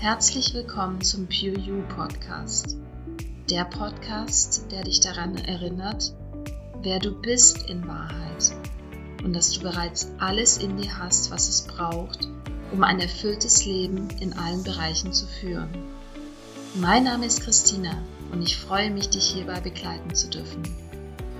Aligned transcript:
Herzlich 0.00 0.54
willkommen 0.54 1.02
zum 1.02 1.26
Pure 1.26 1.58
You 1.58 1.82
Podcast. 1.94 2.78
Der 3.50 3.66
Podcast, 3.66 4.64
der 4.70 4.82
dich 4.82 5.00
daran 5.00 5.36
erinnert, 5.36 6.14
wer 6.80 6.98
du 6.98 7.10
bist 7.20 7.68
in 7.68 7.86
Wahrheit 7.86 8.54
und 9.22 9.36
dass 9.36 9.50
du 9.50 9.60
bereits 9.60 10.08
alles 10.18 10.56
in 10.56 10.78
dir 10.78 10.98
hast, 10.98 11.30
was 11.30 11.50
es 11.50 11.66
braucht, 11.66 12.26
um 12.72 12.82
ein 12.82 12.98
erfülltes 12.98 13.66
Leben 13.66 14.08
in 14.20 14.32
allen 14.32 14.62
Bereichen 14.62 15.12
zu 15.12 15.26
führen. 15.26 15.68
Mein 16.76 17.04
Name 17.04 17.26
ist 17.26 17.42
Christina 17.42 17.92
und 18.32 18.40
ich 18.40 18.56
freue 18.56 18.90
mich, 18.90 19.10
dich 19.10 19.26
hierbei 19.26 19.60
begleiten 19.60 20.14
zu 20.14 20.30
dürfen. 20.30 20.62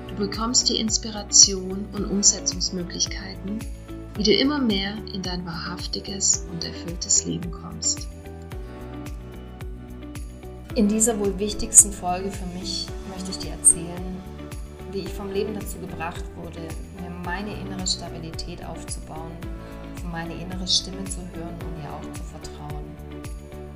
Du 0.08 0.16
bekommst 0.16 0.68
die 0.68 0.76
Inspiration 0.76 1.86
und 1.94 2.04
Umsetzungsmöglichkeiten, 2.04 3.60
wie 4.16 4.22
du 4.22 4.34
immer 4.34 4.58
mehr 4.58 4.98
in 5.14 5.22
dein 5.22 5.46
wahrhaftiges 5.46 6.44
und 6.52 6.62
erfülltes 6.62 7.24
Leben 7.24 7.50
kommst. 7.52 8.06
In 10.76 10.86
dieser 10.86 11.18
wohl 11.18 11.36
wichtigsten 11.36 11.92
Folge 11.92 12.30
für 12.30 12.46
mich 12.46 12.86
möchte 13.08 13.32
ich 13.32 13.38
dir 13.38 13.50
erzählen, 13.50 14.22
wie 14.92 15.00
ich 15.00 15.08
vom 15.08 15.32
Leben 15.32 15.52
dazu 15.52 15.78
gebracht 15.78 16.22
wurde, 16.36 16.60
mir 17.02 17.10
meine 17.24 17.60
innere 17.60 17.84
Stabilität 17.84 18.64
aufzubauen, 18.64 19.32
meine 20.12 20.32
innere 20.32 20.68
Stimme 20.68 21.02
zu 21.06 21.18
hören 21.34 21.56
und 21.66 21.82
ihr 21.82 21.90
auch 21.90 22.12
zu 22.12 22.22
vertrauen. 22.22 22.84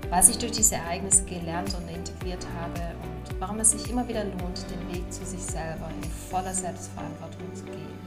Was 0.08 0.28
ich 0.28 0.38
durch 0.38 0.52
diese 0.52 0.76
Ereignisse 0.76 1.24
gelernt 1.24 1.74
und 1.74 1.88
integriert 1.88 2.46
habe 2.60 2.94
und 3.02 3.40
warum 3.40 3.58
es 3.58 3.72
sich 3.72 3.90
immer 3.90 4.06
wieder 4.06 4.22
lohnt, 4.24 4.64
den 4.70 4.94
Weg 4.94 5.12
zu 5.12 5.26
sich 5.26 5.42
selber 5.42 5.90
in 6.00 6.08
voller 6.30 6.54
Selbstverantwortung 6.54 7.52
zu 7.54 7.64
gehen. 7.64 7.98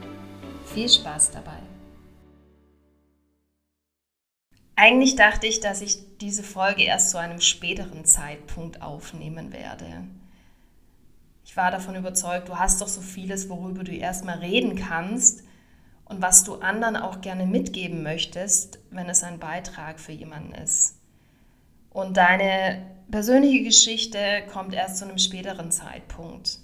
Viel 0.64 0.88
Spaß 0.88 1.32
dabei! 1.32 1.58
Eigentlich 4.76 5.14
dachte 5.14 5.46
ich, 5.46 5.60
dass 5.60 5.82
ich 5.82 6.07
diese 6.20 6.42
Folge 6.42 6.82
erst 6.82 7.10
zu 7.10 7.18
einem 7.18 7.40
späteren 7.40 8.04
Zeitpunkt 8.04 8.82
aufnehmen 8.82 9.52
werde. 9.52 10.04
Ich 11.44 11.56
war 11.56 11.70
davon 11.70 11.94
überzeugt, 11.94 12.48
du 12.48 12.58
hast 12.58 12.80
doch 12.80 12.88
so 12.88 13.00
vieles, 13.00 13.48
worüber 13.48 13.84
du 13.84 13.92
erstmal 13.92 14.38
reden 14.38 14.76
kannst 14.76 15.44
und 16.04 16.20
was 16.20 16.44
du 16.44 16.56
anderen 16.56 16.96
auch 16.96 17.20
gerne 17.20 17.46
mitgeben 17.46 18.02
möchtest, 18.02 18.78
wenn 18.90 19.08
es 19.08 19.22
ein 19.22 19.38
Beitrag 19.38 20.00
für 20.00 20.12
jemanden 20.12 20.52
ist. 20.54 20.96
Und 21.90 22.16
deine 22.16 22.86
persönliche 23.10 23.64
Geschichte 23.64 24.18
kommt 24.52 24.74
erst 24.74 24.98
zu 24.98 25.06
einem 25.06 25.18
späteren 25.18 25.70
Zeitpunkt, 25.70 26.58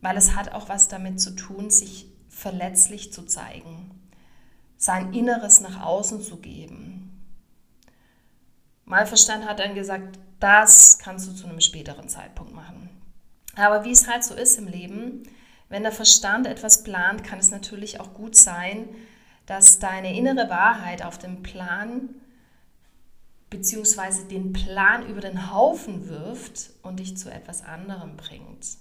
weil 0.00 0.16
es 0.16 0.36
hat 0.36 0.52
auch 0.52 0.68
was 0.68 0.88
damit 0.88 1.20
zu 1.20 1.34
tun, 1.34 1.70
sich 1.70 2.06
verletzlich 2.28 3.12
zu 3.12 3.24
zeigen, 3.24 3.90
sein 4.76 5.12
Inneres 5.12 5.60
nach 5.60 5.84
außen 5.84 6.22
zu 6.22 6.36
geben, 6.36 7.17
mein 8.88 9.06
Verstand 9.06 9.46
hat 9.46 9.60
dann 9.60 9.74
gesagt, 9.74 10.18
das 10.40 10.98
kannst 10.98 11.28
du 11.28 11.32
zu 11.32 11.46
einem 11.46 11.60
späteren 11.60 12.08
Zeitpunkt 12.08 12.54
machen. 12.54 12.88
Aber 13.54 13.84
wie 13.84 13.90
es 13.90 14.08
halt 14.08 14.24
so 14.24 14.34
ist 14.34 14.58
im 14.58 14.66
Leben, 14.66 15.24
wenn 15.68 15.82
der 15.82 15.92
Verstand 15.92 16.46
etwas 16.46 16.84
plant, 16.84 17.24
kann 17.24 17.38
es 17.38 17.50
natürlich 17.50 18.00
auch 18.00 18.14
gut 18.14 18.34
sein, 18.34 18.88
dass 19.46 19.78
deine 19.78 20.16
innere 20.16 20.48
Wahrheit 20.48 21.04
auf 21.04 21.18
dem 21.18 21.42
Plan 21.42 22.08
bzw. 23.50 24.24
den 24.30 24.52
Plan 24.52 25.06
über 25.08 25.20
den 25.20 25.52
Haufen 25.52 26.08
wirft 26.08 26.70
und 26.82 27.00
dich 27.00 27.16
zu 27.16 27.30
etwas 27.30 27.64
anderem 27.64 28.16
bringt. 28.16 28.78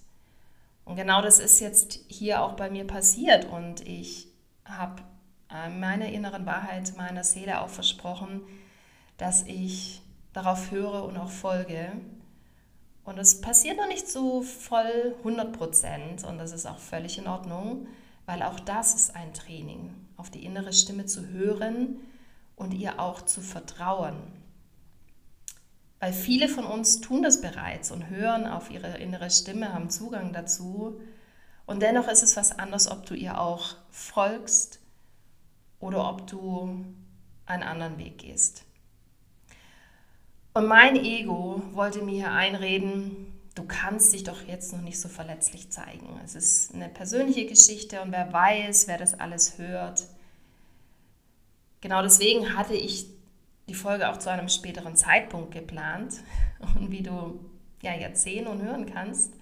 Und 0.85 0.95
genau 0.95 1.21
das 1.21 1.39
ist 1.39 1.59
jetzt 1.59 1.99
hier 2.07 2.41
auch 2.41 2.53
bei 2.53 2.69
mir 2.69 2.87
passiert 2.87 3.45
und 3.45 3.85
ich 3.85 4.27
habe 4.63 5.01
äh, 5.53 5.69
meiner 5.69 6.07
inneren 6.07 6.45
Wahrheit, 6.45 6.93
meiner 6.95 7.25
Seele 7.25 7.61
auch 7.61 7.69
versprochen, 7.69 8.41
dass 9.17 9.43
ich 9.43 10.01
darauf 10.33 10.71
höre 10.71 11.03
und 11.03 11.17
auch 11.17 11.29
folge. 11.29 11.91
Und 13.03 13.17
es 13.17 13.41
passiert 13.41 13.77
noch 13.77 13.87
nicht 13.87 14.07
so 14.07 14.41
voll 14.41 15.15
100 15.19 15.53
Prozent 15.53 16.23
und 16.23 16.37
das 16.37 16.51
ist 16.51 16.65
auch 16.65 16.77
völlig 16.77 17.17
in 17.17 17.27
Ordnung, 17.27 17.87
weil 18.25 18.43
auch 18.43 18.59
das 18.59 18.95
ist 18.95 19.15
ein 19.15 19.33
Training, 19.33 19.93
auf 20.17 20.29
die 20.29 20.45
innere 20.45 20.73
Stimme 20.73 21.05
zu 21.05 21.27
hören 21.29 21.99
und 22.55 22.73
ihr 22.73 22.99
auch 22.99 23.21
zu 23.21 23.41
vertrauen. 23.41 24.17
Weil 25.99 26.13
viele 26.13 26.47
von 26.47 26.65
uns 26.65 27.01
tun 27.01 27.23
das 27.23 27.41
bereits 27.41 27.91
und 27.91 28.09
hören 28.09 28.45
auf 28.45 28.69
ihre 28.69 28.97
innere 28.97 29.31
Stimme, 29.31 29.73
haben 29.73 29.89
Zugang 29.89 30.31
dazu. 30.33 30.99
Und 31.65 31.81
dennoch 31.81 32.07
ist 32.07 32.21
es 32.21 32.37
was 32.37 32.59
anderes, 32.59 32.89
ob 32.91 33.05
du 33.05 33.15
ihr 33.15 33.41
auch 33.41 33.75
folgst 33.89 34.79
oder 35.79 36.07
ob 36.07 36.27
du 36.27 36.85
einen 37.47 37.63
anderen 37.63 37.97
Weg 37.97 38.19
gehst. 38.19 38.66
Und 40.57 40.65
mein 40.65 40.95
Ego 40.95 41.61
wollte 41.73 42.01
mir 42.01 42.15
hier 42.15 42.31
einreden, 42.31 43.31
du 43.53 43.63
kannst 43.67 44.11
dich 44.11 44.23
doch 44.23 44.41
jetzt 44.47 44.73
noch 44.73 44.81
nicht 44.81 44.99
so 44.99 45.07
verletzlich 45.07 45.69
zeigen. 45.69 46.19
Es 46.25 46.33
ist 46.33 46.73
eine 46.73 46.89
persönliche 46.89 47.45
Geschichte 47.45 48.01
und 48.01 48.11
wer 48.11 48.33
weiß, 48.33 48.87
wer 48.87 48.97
das 48.97 49.19
alles 49.19 49.59
hört. 49.59 50.07
Genau 51.81 52.01
deswegen 52.01 52.57
hatte 52.57 52.73
ich 52.73 53.05
die 53.69 53.75
Folge 53.75 54.09
auch 54.09 54.17
zu 54.17 54.31
einem 54.31 54.49
späteren 54.49 54.95
Zeitpunkt 54.95 55.51
geplant. 55.51 56.15
Und 56.75 56.89
wie 56.89 57.03
du 57.03 57.39
ja 57.83 57.93
jetzt 57.93 58.23
sehen 58.23 58.47
und 58.47 58.63
hören 58.63 58.91
kannst, 58.91 59.33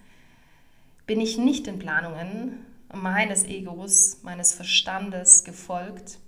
bin 1.06 1.22
ich 1.22 1.38
nicht 1.38 1.66
den 1.66 1.78
Planungen 1.78 2.58
meines 2.92 3.44
Egos, 3.44 4.18
meines 4.22 4.52
Verstandes 4.52 5.44
gefolgt 5.44 6.18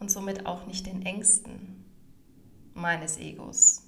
und 0.00 0.10
somit 0.10 0.46
auch 0.46 0.66
nicht 0.66 0.86
den 0.86 1.06
Ängsten 1.06 1.83
meines 2.74 3.18
Egos. 3.18 3.82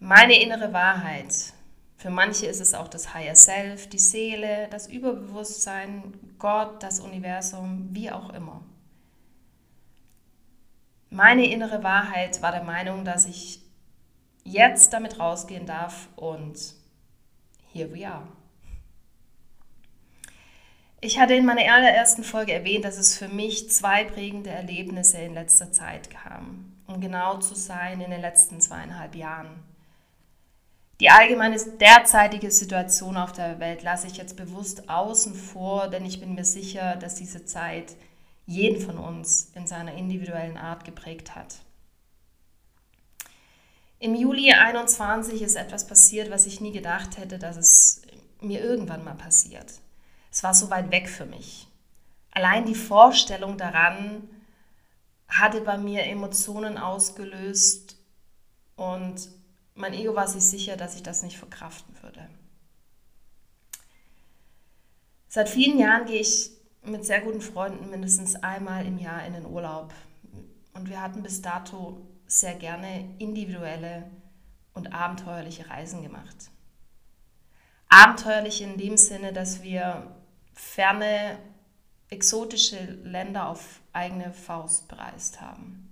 Meine 0.00 0.40
innere 0.40 0.72
Wahrheit. 0.72 1.52
Für 1.96 2.10
manche 2.10 2.46
ist 2.46 2.60
es 2.60 2.74
auch 2.74 2.88
das 2.88 3.14
Higher 3.14 3.34
Self, 3.34 3.88
die 3.88 3.98
Seele, 3.98 4.68
das 4.70 4.86
Überbewusstsein, 4.88 6.14
Gott, 6.38 6.82
das 6.82 7.00
Universum, 7.00 7.88
wie 7.92 8.10
auch 8.10 8.30
immer. 8.34 8.62
Meine 11.08 11.46
innere 11.46 11.82
Wahrheit 11.82 12.42
war 12.42 12.52
der 12.52 12.64
Meinung, 12.64 13.04
dass 13.04 13.26
ich 13.26 13.62
jetzt 14.44 14.92
damit 14.92 15.18
rausgehen 15.18 15.66
darf 15.66 16.08
und 16.16 16.74
here 17.72 17.92
we 17.92 18.06
are. 18.06 18.28
Ich 21.00 21.18
hatte 21.18 21.34
in 21.34 21.44
meiner 21.44 21.70
allerersten 21.70 22.24
Folge 22.24 22.54
erwähnt, 22.54 22.84
dass 22.84 22.96
es 22.96 23.18
für 23.18 23.28
mich 23.28 23.70
zwei 23.70 24.04
prägende 24.04 24.50
Erlebnisse 24.50 25.18
in 25.18 25.34
letzter 25.34 25.70
Zeit 25.70 26.10
kam. 26.10 26.72
Um 26.86 27.00
genau 27.00 27.38
zu 27.38 27.54
sein, 27.54 28.00
in 28.00 28.10
den 28.10 28.20
letzten 28.20 28.60
zweieinhalb 28.60 29.14
Jahren. 29.14 29.62
Die 31.00 31.10
allgemeine 31.10 31.58
derzeitige 31.58 32.50
Situation 32.50 33.18
auf 33.18 33.32
der 33.32 33.60
Welt 33.60 33.82
lasse 33.82 34.06
ich 34.06 34.16
jetzt 34.16 34.36
bewusst 34.36 34.88
außen 34.88 35.34
vor, 35.34 35.88
denn 35.88 36.06
ich 36.06 36.20
bin 36.20 36.34
mir 36.34 36.44
sicher, 36.44 36.96
dass 36.96 37.16
diese 37.16 37.44
Zeit 37.44 37.94
jeden 38.46 38.80
von 38.80 38.96
uns 38.96 39.50
in 39.54 39.66
seiner 39.66 39.92
individuellen 39.92 40.56
Art 40.56 40.86
geprägt 40.86 41.34
hat. 41.34 41.56
Im 43.98 44.14
Juli 44.14 44.52
21 44.52 45.42
ist 45.42 45.56
etwas 45.56 45.86
passiert, 45.86 46.30
was 46.30 46.46
ich 46.46 46.62
nie 46.62 46.72
gedacht 46.72 47.18
hätte, 47.18 47.38
dass 47.38 47.56
es 47.56 48.02
mir 48.40 48.62
irgendwann 48.62 49.04
mal 49.04 49.14
passiert. 49.14 49.66
Es 50.36 50.42
war 50.42 50.52
so 50.52 50.68
weit 50.68 50.90
weg 50.90 51.08
für 51.08 51.24
mich. 51.24 51.66
Allein 52.30 52.66
die 52.66 52.74
Vorstellung 52.74 53.56
daran 53.56 54.28
hatte 55.28 55.62
bei 55.62 55.78
mir 55.78 56.04
Emotionen 56.04 56.76
ausgelöst 56.76 57.96
und 58.76 59.30
mein 59.76 59.94
Ego 59.94 60.14
war 60.14 60.28
sich 60.28 60.44
sicher, 60.44 60.76
dass 60.76 60.94
ich 60.94 61.02
das 61.02 61.22
nicht 61.22 61.38
verkraften 61.38 61.96
würde. 62.02 62.28
Seit 65.28 65.48
vielen 65.48 65.78
Jahren 65.78 66.04
gehe 66.04 66.20
ich 66.20 66.50
mit 66.82 67.06
sehr 67.06 67.22
guten 67.22 67.40
Freunden 67.40 67.88
mindestens 67.88 68.36
einmal 68.36 68.84
im 68.84 68.98
Jahr 68.98 69.24
in 69.24 69.32
den 69.32 69.46
Urlaub. 69.46 69.94
Und 70.74 70.90
wir 70.90 71.00
hatten 71.00 71.22
bis 71.22 71.40
dato 71.40 72.06
sehr 72.26 72.56
gerne 72.56 73.08
individuelle 73.18 74.10
und 74.74 74.92
abenteuerliche 74.92 75.70
Reisen 75.70 76.02
gemacht. 76.02 76.50
Abenteuerlich 77.88 78.60
in 78.60 78.76
dem 78.76 78.98
Sinne, 78.98 79.32
dass 79.32 79.62
wir 79.62 80.14
ferne, 80.56 81.38
exotische 82.08 82.78
Länder 83.04 83.48
auf 83.48 83.80
eigene 83.92 84.32
Faust 84.32 84.88
bereist 84.88 85.40
haben. 85.40 85.82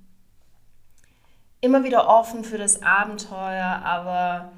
Immer 1.60 1.84
wieder 1.84 2.08
offen 2.08 2.44
für 2.44 2.58
das 2.58 2.82
Abenteuer, 2.82 3.82
aber 3.84 4.52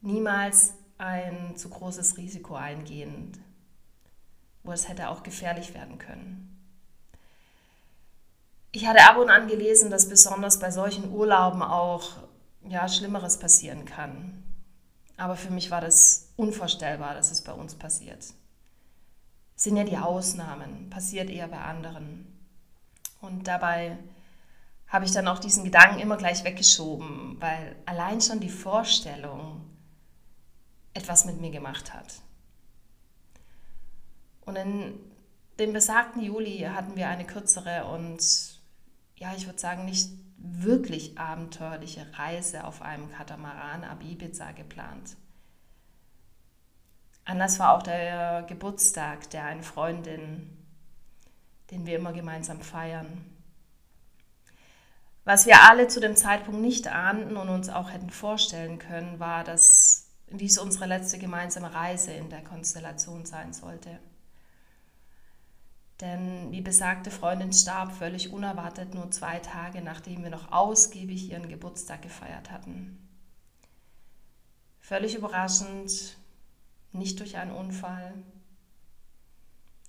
niemals 0.00 0.74
ein 0.98 1.54
zu 1.56 1.68
großes 1.68 2.16
Risiko 2.16 2.54
eingehend, 2.54 3.38
wo 4.62 4.72
es 4.72 4.88
hätte 4.88 5.08
auch 5.08 5.22
gefährlich 5.22 5.74
werden 5.74 5.98
können. 5.98 6.42
Ich 8.72 8.86
hatte 8.86 9.04
ab 9.08 9.16
und 9.16 9.30
an 9.30 9.48
gelesen, 9.48 9.90
dass 9.90 10.08
besonders 10.08 10.58
bei 10.58 10.70
solchen 10.70 11.10
Urlauben 11.10 11.62
auch 11.62 12.16
ja, 12.68 12.88
Schlimmeres 12.88 13.38
passieren 13.38 13.84
kann. 13.84 14.42
Aber 15.16 15.36
für 15.36 15.50
mich 15.50 15.70
war 15.70 15.80
das 15.80 16.32
unvorstellbar, 16.36 17.14
dass 17.14 17.30
es 17.30 17.42
bei 17.42 17.52
uns 17.52 17.74
passiert 17.74 18.34
sind 19.56 19.76
ja 19.76 19.84
die 19.84 19.96
Ausnahmen, 19.96 20.90
passiert 20.90 21.30
eher 21.30 21.48
bei 21.48 21.58
anderen. 21.58 22.26
Und 23.20 23.48
dabei 23.48 23.98
habe 24.88 25.06
ich 25.06 25.12
dann 25.12 25.26
auch 25.26 25.38
diesen 25.38 25.64
Gedanken 25.64 25.98
immer 25.98 26.16
gleich 26.16 26.44
weggeschoben, 26.44 27.40
weil 27.40 27.74
allein 27.86 28.20
schon 28.20 28.38
die 28.38 28.50
Vorstellung 28.50 29.62
etwas 30.94 31.24
mit 31.24 31.40
mir 31.40 31.50
gemacht 31.50 31.92
hat. 31.92 32.20
Und 34.42 34.56
in 34.56 35.00
dem 35.58 35.72
besagten 35.72 36.22
Juli 36.22 36.60
hatten 36.60 36.96
wir 36.96 37.08
eine 37.08 37.24
kürzere 37.24 37.86
und 37.86 38.20
ja, 39.16 39.34
ich 39.34 39.46
würde 39.46 39.58
sagen, 39.58 39.86
nicht 39.86 40.10
wirklich 40.38 41.18
abenteuerliche 41.18 42.06
Reise 42.18 42.64
auf 42.64 42.82
einem 42.82 43.10
Katamaran 43.10 43.82
ab 43.84 44.02
Ibiza 44.04 44.52
geplant. 44.52 45.16
Anders 47.26 47.58
war 47.58 47.76
auch 47.76 47.82
der 47.82 48.44
Geburtstag 48.48 49.28
der 49.30 49.44
einen 49.44 49.64
Freundin, 49.64 50.56
den 51.72 51.84
wir 51.84 51.96
immer 51.96 52.12
gemeinsam 52.12 52.60
feiern. 52.60 53.24
Was 55.24 55.44
wir 55.44 55.62
alle 55.62 55.88
zu 55.88 55.98
dem 55.98 56.14
Zeitpunkt 56.14 56.60
nicht 56.60 56.86
ahnten 56.86 57.36
und 57.36 57.48
uns 57.48 57.68
auch 57.68 57.90
hätten 57.90 58.10
vorstellen 58.10 58.78
können, 58.78 59.18
war, 59.18 59.42
dass 59.42 60.06
dies 60.28 60.56
unsere 60.56 60.86
letzte 60.86 61.18
gemeinsame 61.18 61.74
Reise 61.74 62.12
in 62.12 62.30
der 62.30 62.44
Konstellation 62.44 63.26
sein 63.26 63.52
sollte. 63.52 63.98
Denn 66.00 66.52
die 66.52 66.60
besagte 66.60 67.10
Freundin 67.10 67.52
starb 67.52 67.90
völlig 67.90 68.32
unerwartet 68.32 68.94
nur 68.94 69.10
zwei 69.10 69.40
Tage, 69.40 69.82
nachdem 69.82 70.22
wir 70.22 70.30
noch 70.30 70.52
ausgiebig 70.52 71.28
ihren 71.28 71.48
Geburtstag 71.48 72.02
gefeiert 72.02 72.52
hatten. 72.52 73.02
Völlig 74.78 75.16
überraschend, 75.16 76.16
nicht 76.92 77.20
durch 77.20 77.36
einen 77.36 77.52
Unfall. 77.52 78.14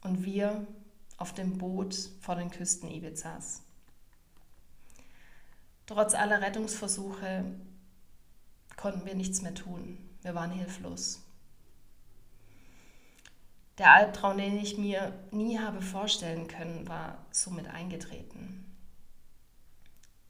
Und 0.04 0.24
wir 0.24 0.66
auf 1.18 1.34
dem 1.34 1.58
Boot 1.58 2.12
vor 2.22 2.36
den 2.36 2.52
Küsten 2.52 2.90
Ibizas. 2.90 3.64
Trotz 5.86 6.14
aller 6.14 6.42
Rettungsversuche 6.42 7.46
konnten 8.76 9.06
wir 9.06 9.16
nichts 9.16 9.42
mehr 9.42 9.56
tun. 9.56 9.98
Wir 10.22 10.36
waren 10.36 10.52
hilflos. 10.52 11.22
Der 13.78 13.94
Albtraum, 13.94 14.38
den 14.38 14.58
ich 14.58 14.78
mir 14.78 15.14
nie 15.32 15.60
habe 15.60 15.82
vorstellen 15.82 16.48
können, 16.48 16.88
war 16.88 17.26
somit 17.32 17.68
eingetreten. 17.68 18.66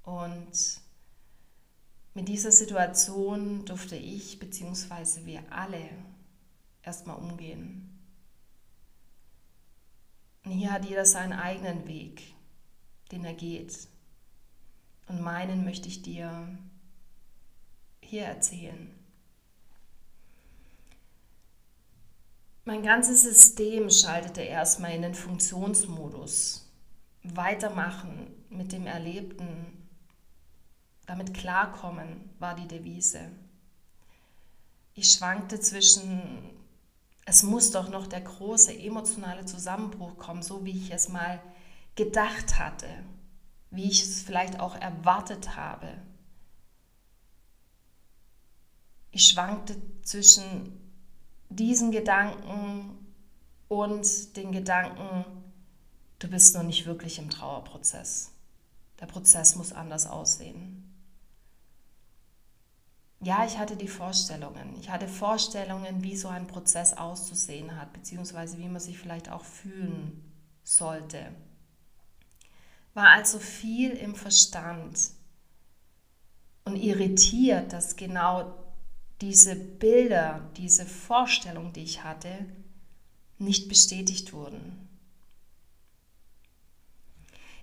Und 0.03 0.81
mit 2.13 2.27
dieser 2.27 2.51
Situation 2.51 3.65
durfte 3.65 3.95
ich 3.95 4.39
bzw. 4.39 5.25
wir 5.25 5.43
alle 5.49 5.89
erstmal 6.87 7.17
umgehen. 7.17 7.99
Und 10.43 10.51
hier 10.51 10.71
hat 10.71 10.85
jeder 10.85 11.05
seinen 11.05 11.33
eigenen 11.33 11.85
Weg, 11.87 12.23
den 13.11 13.25
er 13.25 13.33
geht. 13.33 13.87
Und 15.07 15.21
meinen 15.21 15.65
möchte 15.65 15.89
ich 15.89 16.01
dir 16.01 16.57
hier 18.01 18.23
erzählen. 18.25 18.97
Mein 22.63 22.83
ganzes 22.83 23.23
System 23.23 23.89
schaltete 23.89 24.41
erstmal 24.41 24.91
in 24.91 25.01
den 25.01 25.15
Funktionsmodus. 25.15 26.69
Weitermachen 27.23 28.27
mit 28.49 28.71
dem 28.71 28.87
Erlebten, 28.87 29.87
damit 31.05 31.33
klarkommen 31.33 32.29
war 32.39 32.55
die 32.55 32.67
Devise. 32.67 33.31
Ich 34.93 35.11
schwankte 35.11 35.59
zwischen, 35.59 36.21
es 37.29 37.43
muss 37.43 37.71
doch 37.71 37.89
noch 37.89 38.07
der 38.07 38.21
große 38.21 38.73
emotionale 38.79 39.45
Zusammenbruch 39.45 40.17
kommen, 40.17 40.41
so 40.41 40.63
wie 40.63 40.71
ich 40.71 40.91
es 40.91 41.09
mal 41.09 41.41
gedacht 41.95 42.57
hatte, 42.57 42.87
wie 43.69 43.91
ich 43.91 44.01
es 44.01 44.21
vielleicht 44.21 44.61
auch 44.61 44.75
erwartet 44.75 45.57
habe. 45.57 45.89
Ich 49.11 49.27
schwankte 49.27 49.75
zwischen 50.03 50.79
diesen 51.49 51.91
Gedanken 51.91 52.97
und 53.67 54.37
den 54.37 54.53
Gedanken, 54.53 55.25
du 56.19 56.29
bist 56.29 56.55
noch 56.55 56.63
nicht 56.63 56.85
wirklich 56.85 57.19
im 57.19 57.29
Trauerprozess. 57.29 58.31
Der 59.01 59.05
Prozess 59.05 59.57
muss 59.57 59.73
anders 59.73 60.07
aussehen. 60.07 60.86
Ja, 63.19 63.45
ich 63.45 63.57
hatte 63.57 63.75
die 63.75 63.87
Vorstellungen. 63.87 64.75
Ich 64.79 64.89
hatte 64.89 65.07
Vorstellungen, 65.07 66.03
wie 66.03 66.15
so 66.15 66.27
ein 66.27 66.47
Prozess 66.47 66.93
auszusehen 66.93 67.79
hat, 67.79 67.91
beziehungsweise 67.93 68.57
wie 68.59 68.67
man 68.67 68.79
sich 68.79 68.97
vielleicht 68.97 69.29
auch 69.29 69.43
fühlen 69.43 70.23
sollte. 70.63 71.31
War 72.93 73.09
also 73.09 73.39
viel 73.39 73.91
im 73.91 74.15
Verstand 74.15 75.11
und 76.65 76.75
irritiert, 76.75 77.73
dass 77.73 77.95
genau 77.95 78.53
diese 79.21 79.55
Bilder, 79.55 80.49
diese 80.57 80.85
Vorstellung, 80.85 81.73
die 81.73 81.83
ich 81.83 82.03
hatte, 82.03 82.45
nicht 83.39 83.67
bestätigt 83.67 84.33
wurden. 84.33 84.87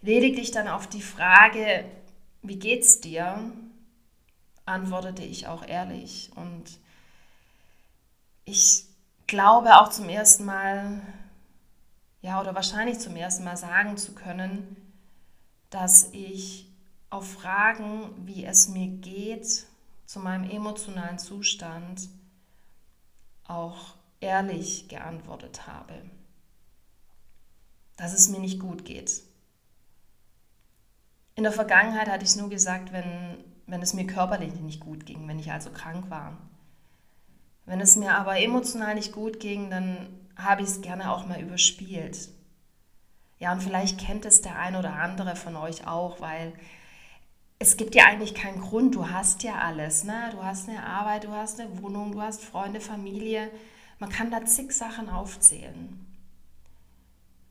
Lediglich 0.03 0.51
dann 0.51 0.69
auf 0.69 0.89
die 0.89 1.03
Frage, 1.03 1.85
wie 2.43 2.59
geht's 2.59 3.01
dir, 3.01 3.53
antwortete 4.66 5.22
ich 5.22 5.46
auch 5.46 5.66
ehrlich 5.66 6.31
und 6.37 6.78
ich 8.44 8.84
glaube 9.26 9.81
auch 9.81 9.88
zum 9.88 10.08
ersten 10.08 10.44
Mal, 10.44 11.00
ja, 12.22 12.40
oder 12.40 12.55
wahrscheinlich 12.55 12.99
zum 12.99 13.16
ersten 13.16 13.44
Mal 13.44 13.56
sagen 13.56 13.96
zu 13.96 14.14
können, 14.14 14.76
dass 15.70 16.11
ich 16.12 16.69
auf 17.11 17.32
Fragen, 17.32 18.11
wie 18.26 18.44
es 18.44 18.69
mir 18.69 18.88
geht, 18.88 19.66
zu 20.06 20.20
meinem 20.20 20.49
emotionalen 20.49 21.19
Zustand 21.19 22.08
auch 23.46 23.94
ehrlich 24.20 24.88
geantwortet 24.88 25.67
habe, 25.67 25.94
dass 27.96 28.12
es 28.12 28.28
mir 28.28 28.40
nicht 28.40 28.58
gut 28.58 28.84
geht. 28.84 29.22
In 31.37 31.43
der 31.43 31.52
Vergangenheit 31.52 32.08
hatte 32.08 32.25
ich 32.25 32.31
es 32.31 32.37
nur 32.37 32.49
gesagt, 32.49 32.93
wenn, 32.93 33.44
wenn 33.66 33.82
es 33.82 33.94
mir 33.94 34.06
körperlich 34.06 34.55
nicht 34.55 34.81
gut 34.81 35.06
ging, 35.06 35.26
wenn 35.28 35.38
ich 35.38 35.52
also 35.52 35.70
krank 35.70 36.11
war. 36.11 36.37
Wenn 37.66 37.81
es 37.81 37.96
mir 37.96 38.16
aber 38.16 38.38
emotional 38.38 38.94
nicht 38.94 39.12
gut 39.12 39.40
ging, 39.40 39.70
dann 39.70 40.08
habe 40.37 40.62
ich 40.62 40.69
es 40.69 40.82
gerne 40.82 41.11
auch 41.11 41.26
mal 41.26 41.40
überspielt. 41.40 42.28
Ja, 43.38 43.52
und 43.52 43.62
vielleicht 43.62 43.99
kennt 43.99 44.26
es 44.26 44.43
der 44.43 44.58
ein 44.58 44.76
oder 44.76 44.94
andere 44.94 45.37
von 45.37 45.56
euch 45.56 45.86
auch, 45.86 46.20
weil 46.20 46.53
es 47.58 47.77
gibt 47.77 47.94
ja 47.94 48.05
eigentlich 48.05 48.34
keinen 48.34 48.60
Grund, 48.60 48.94
du 48.94 49.08
hast 49.08 49.43
ja 49.43 49.56
alles. 49.58 50.05
Ne? 50.05 50.31
Du 50.32 50.43
hast 50.43 50.69
eine 50.69 50.84
Arbeit, 50.84 51.24
du 51.24 51.31
hast 51.31 51.60
eine 51.60 51.82
Wohnung, 51.82 52.12
du 52.12 52.20
hast 52.20 52.44
Freunde, 52.44 52.81
Familie. 52.81 53.50
Man 53.98 54.10
kann 54.10 54.31
da 54.31 54.44
zig 54.44 54.72
Sachen 54.72 55.08
aufzählen. 55.08 56.05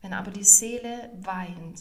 Wenn 0.01 0.13
aber 0.13 0.31
die 0.31 0.43
Seele 0.43 1.09
weint 1.21 1.79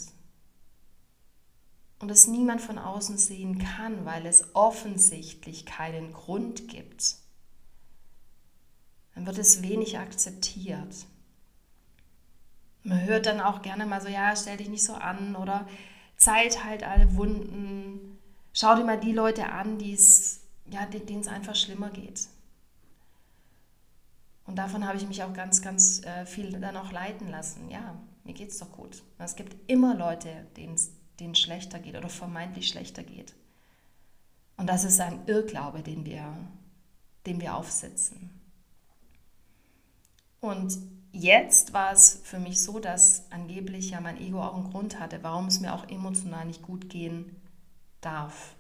und 2.03 2.11
es 2.11 2.27
niemand 2.27 2.61
von 2.61 2.79
außen 2.79 3.17
sehen 3.17 3.59
kann, 3.61 4.05
weil 4.05 4.27
es 4.27 4.57
offensichtlich 4.57 5.65
keinen 5.65 6.13
Grund 6.13 6.67
gibt, 6.67 7.15
dann 9.15 9.25
wird 9.25 9.39
es 9.39 9.63
wenig 9.63 10.01
akzeptiert. 10.01 11.07
Man 12.83 13.05
hört 13.05 13.27
dann 13.27 13.41
auch 13.41 13.63
gerne 13.63 13.87
mal 13.87 14.01
so, 14.01 14.09
ja, 14.09 14.35
stell 14.35 14.57
dich 14.57 14.69
nicht 14.69 14.83
so 14.83 14.95
an 14.95 15.37
oder 15.37 15.69
Zeit 16.17 16.65
halt 16.65 16.83
alle 16.83 17.15
Wunden. 17.15 18.19
Schau 18.53 18.75
dir 18.75 18.85
mal 18.85 18.99
die 18.99 19.13
Leute 19.13 19.51
an, 19.51 19.79
ja, 19.79 20.87
denen 20.87 21.21
es 21.21 21.29
einfach 21.29 21.55
schlimmer 21.55 21.91
geht. 21.91 22.27
Und 24.45 24.57
davon 24.57 24.89
habe 24.89 24.99
ich 24.99 25.07
mich 25.07 25.23
auch 25.23 25.33
ganz, 25.33 25.63
ganz 25.63 26.03
äh, 26.05 26.27
viel 26.27 26.51
dann 26.61 26.77
auch 26.77 26.91
leiten 26.91 27.29
lassen. 27.29 27.71
Ja, 27.71 27.95
mir 28.25 28.35
geht 28.35 28.51
es 28.51 28.59
doch 28.59 28.73
gut. 28.73 29.05
Es 29.19 29.37
gibt 29.37 29.55
immer 29.71 29.95
Leute, 29.95 30.49
denen 30.57 30.75
es 30.75 30.91
schlechter 31.35 31.79
geht 31.79 31.97
oder 31.97 32.09
vermeintlich 32.09 32.69
schlechter 32.69 33.03
geht. 33.03 33.35
Und 34.57 34.67
das 34.67 34.85
ist 34.85 35.01
ein 35.01 35.21
Irrglaube, 35.27 35.83
den 35.83 36.05
wir, 36.05 36.37
den 37.27 37.41
wir 37.41 37.57
aufsetzen. 37.57 38.31
Und 40.41 40.77
jetzt 41.13 41.73
war 41.73 41.93
es 41.93 42.21
für 42.25 42.39
mich 42.39 42.63
so, 42.63 42.79
dass 42.79 43.25
angeblich 43.31 43.91
ja 43.91 44.01
mein 44.01 44.21
Ego 44.21 44.43
auch 44.43 44.55
einen 44.55 44.71
Grund 44.71 44.99
hatte, 44.99 45.23
warum 45.23 45.47
es 45.47 45.61
mir 45.61 45.75
auch 45.75 45.89
emotional 45.89 46.45
nicht 46.45 46.63
gut 46.63 46.89
gehen 46.89 47.37
darf. 48.01 48.55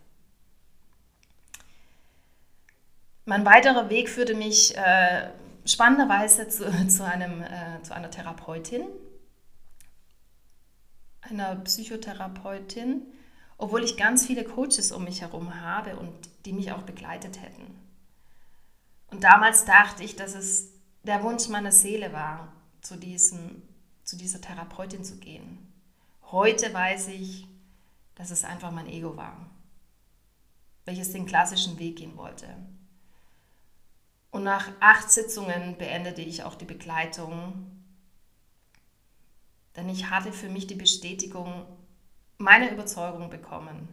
Mein 3.24 3.44
weiterer 3.44 3.88
Weg 3.88 4.08
führte 4.08 4.34
mich 4.34 4.76
äh, 4.76 5.30
spannenderweise 5.64 6.48
zu, 6.48 6.64
zu, 6.88 7.04
einem, 7.04 7.42
äh, 7.42 7.82
zu 7.82 7.94
einer 7.94 8.10
Therapeutin, 8.10 8.82
einer 11.22 11.56
Psychotherapeutin, 11.56 13.02
obwohl 13.56 13.84
ich 13.84 13.96
ganz 13.96 14.26
viele 14.26 14.44
Coaches 14.44 14.92
um 14.92 15.04
mich 15.04 15.20
herum 15.20 15.60
habe 15.60 15.96
und 15.96 16.12
die 16.44 16.52
mich 16.52 16.72
auch 16.72 16.82
begleitet 16.82 17.40
hätten. 17.40 17.78
Und 19.10 19.24
damals 19.24 19.64
dachte 19.64 20.02
ich, 20.02 20.16
dass 20.16 20.34
es 20.34 20.72
der 21.04 21.22
Wunsch 21.22 21.48
meiner 21.48 21.72
Seele 21.72 22.12
war, 22.12 22.52
zu, 22.80 22.96
diesem, 22.96 23.62
zu 24.04 24.16
dieser 24.16 24.40
Therapeutin 24.40 25.04
zu 25.04 25.16
gehen. 25.16 25.58
Heute 26.30 26.72
weiß 26.72 27.08
ich, 27.08 27.46
dass 28.14 28.30
es 28.30 28.44
einfach 28.44 28.70
mein 28.70 28.88
Ego 28.88 29.16
war, 29.16 29.50
welches 30.84 31.12
den 31.12 31.26
klassischen 31.26 31.78
Weg 31.78 31.96
gehen 31.96 32.16
wollte. 32.16 32.46
Und 34.30 34.44
nach 34.44 34.68
acht 34.80 35.10
Sitzungen 35.10 35.76
beendete 35.76 36.22
ich 36.22 36.42
auch 36.42 36.54
die 36.54 36.64
Begleitung, 36.64 37.81
denn 39.76 39.88
ich 39.88 40.10
hatte 40.10 40.32
für 40.32 40.48
mich 40.48 40.66
die 40.66 40.74
Bestätigung 40.74 41.64
meiner 42.38 42.70
Überzeugung 42.70 43.30
bekommen. 43.30 43.88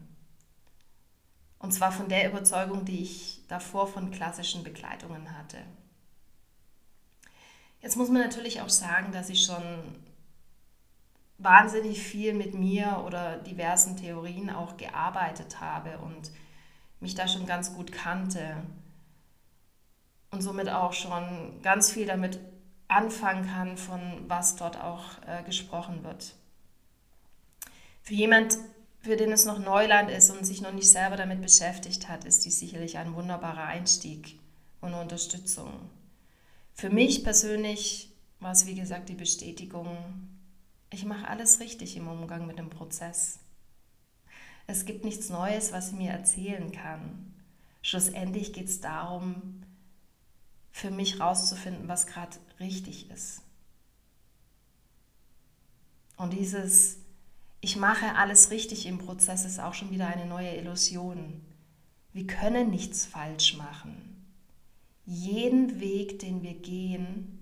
Und 1.59 1.73
zwar 1.73 1.91
von 1.91 2.09
der 2.09 2.29
Überzeugung, 2.29 2.85
die 2.85 3.03
ich 3.03 3.43
davor 3.47 3.87
von 3.87 4.11
klassischen 4.11 4.63
Begleitungen 4.63 5.37
hatte. 5.37 5.57
Jetzt 7.81 7.95
muss 7.95 8.09
man 8.09 8.21
natürlich 8.21 8.61
auch 8.61 8.69
sagen, 8.69 9.11
dass 9.11 9.29
ich 9.29 9.43
schon 9.43 9.63
wahnsinnig 11.37 12.01
viel 12.01 12.33
mit 12.33 12.53
mir 12.53 13.03
oder 13.05 13.37
diversen 13.37 13.95
Theorien 13.95 14.49
auch 14.49 14.75
gearbeitet 14.77 15.61
habe 15.61 15.97
und 15.99 16.31
mich 16.99 17.15
da 17.15 17.27
schon 17.27 17.45
ganz 17.45 17.73
gut 17.73 17.93
kannte 17.93 18.57
und 20.31 20.41
somit 20.41 20.69
auch 20.69 20.93
schon 20.93 21.61
ganz 21.61 21.91
viel 21.91 22.05
damit 22.05 22.39
anfangen 22.89 23.47
kann, 23.47 23.77
von 23.77 24.01
was 24.27 24.57
dort 24.57 24.81
auch 24.81 25.05
äh, 25.25 25.43
gesprochen 25.43 26.03
wird. 26.03 26.35
Für 28.01 28.15
jemand, 28.15 28.57
für 29.01 29.15
den 29.15 29.31
es 29.31 29.45
noch 29.45 29.59
Neuland 29.59 30.09
ist 30.09 30.29
und 30.31 30.45
sich 30.45 30.61
noch 30.61 30.73
nicht 30.73 30.89
selber 30.89 31.15
damit 31.15 31.41
beschäftigt 31.41 32.09
hat, 32.09 32.25
ist 32.25 32.43
dies 32.43 32.59
sicherlich 32.59 32.97
ein 32.97 33.13
wunderbarer 33.13 33.63
Einstieg 33.63 34.37
und 34.81 34.93
Unterstützung. 34.93 35.71
Für 36.73 36.89
mich 36.89 37.23
persönlich 37.23 38.11
war 38.39 38.51
es, 38.51 38.65
wie 38.65 38.75
gesagt, 38.75 39.09
die 39.09 39.15
Bestätigung, 39.15 39.97
ich 40.89 41.05
mache 41.05 41.27
alles 41.27 41.59
richtig 41.59 41.95
im 41.95 42.07
Umgang 42.07 42.47
mit 42.47 42.57
dem 42.57 42.69
Prozess. 42.69 43.39
Es 44.65 44.85
gibt 44.85 45.05
nichts 45.05 45.29
Neues, 45.29 45.71
was 45.71 45.89
ich 45.91 45.97
mir 45.97 46.11
erzählen 46.11 46.71
kann. 46.71 47.33
Schlussendlich 47.81 48.53
geht 48.53 48.67
es 48.67 48.81
darum, 48.81 49.61
für 50.79 50.91
mich 50.91 51.19
rauszufinden, 51.19 51.87
was 51.87 52.07
gerade 52.07 52.37
richtig 52.59 53.09
ist. 53.11 53.41
Und 56.15 56.33
dieses, 56.33 56.97
ich 57.59 57.75
mache 57.75 58.15
alles 58.15 58.49
richtig 58.49 58.85
im 58.85 58.97
Prozess, 58.97 59.45
ist 59.45 59.59
auch 59.59 59.73
schon 59.73 59.91
wieder 59.91 60.07
eine 60.07 60.25
neue 60.25 60.55
Illusion. 60.55 61.41
Wir 62.13 62.25
können 62.27 62.69
nichts 62.69 63.05
falsch 63.05 63.57
machen. 63.57 64.25
Jeden 65.05 65.79
Weg, 65.79 66.19
den 66.19 66.43
wir 66.43 66.53
gehen, 66.53 67.39